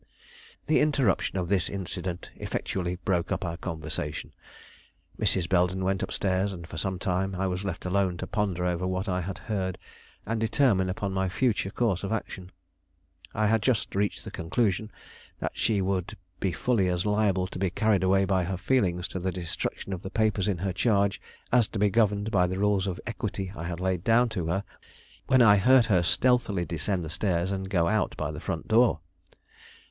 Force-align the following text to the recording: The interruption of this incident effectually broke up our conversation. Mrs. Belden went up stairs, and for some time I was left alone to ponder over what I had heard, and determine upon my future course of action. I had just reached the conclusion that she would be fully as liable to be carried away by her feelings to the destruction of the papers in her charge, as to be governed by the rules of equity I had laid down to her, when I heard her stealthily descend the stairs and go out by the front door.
The 0.65 0.79
interruption 0.79 1.37
of 1.37 1.47
this 1.47 1.69
incident 1.69 2.31
effectually 2.35 2.95
broke 3.05 3.31
up 3.31 3.45
our 3.45 3.55
conversation. 3.55 4.33
Mrs. 5.19 5.47
Belden 5.47 5.83
went 5.85 6.01
up 6.01 6.11
stairs, 6.11 6.51
and 6.51 6.65
for 6.67 6.77
some 6.77 6.97
time 6.97 7.35
I 7.35 7.45
was 7.45 7.63
left 7.63 7.85
alone 7.85 8.17
to 8.17 8.25
ponder 8.25 8.65
over 8.65 8.87
what 8.87 9.07
I 9.07 9.21
had 9.21 9.37
heard, 9.37 9.77
and 10.25 10.41
determine 10.41 10.89
upon 10.89 11.13
my 11.13 11.29
future 11.29 11.69
course 11.69 12.03
of 12.03 12.11
action. 12.11 12.51
I 13.35 13.45
had 13.45 13.61
just 13.61 13.93
reached 13.93 14.25
the 14.25 14.31
conclusion 14.31 14.91
that 15.37 15.51
she 15.53 15.83
would 15.83 16.17
be 16.39 16.51
fully 16.51 16.87
as 16.87 17.05
liable 17.05 17.45
to 17.45 17.59
be 17.59 17.69
carried 17.69 18.01
away 18.01 18.25
by 18.25 18.45
her 18.45 18.57
feelings 18.57 19.07
to 19.09 19.19
the 19.19 19.31
destruction 19.31 19.93
of 19.93 20.01
the 20.01 20.09
papers 20.09 20.47
in 20.47 20.57
her 20.57 20.73
charge, 20.73 21.21
as 21.51 21.67
to 21.67 21.77
be 21.77 21.91
governed 21.91 22.31
by 22.31 22.47
the 22.47 22.57
rules 22.57 22.87
of 22.87 22.99
equity 23.05 23.51
I 23.55 23.65
had 23.65 23.79
laid 23.79 24.03
down 24.03 24.29
to 24.29 24.47
her, 24.47 24.63
when 25.27 25.43
I 25.43 25.57
heard 25.57 25.85
her 25.85 26.01
stealthily 26.01 26.65
descend 26.65 27.05
the 27.05 27.09
stairs 27.11 27.51
and 27.51 27.69
go 27.69 27.87
out 27.87 28.17
by 28.17 28.31
the 28.31 28.39
front 28.41 28.67
door. 28.67 29.01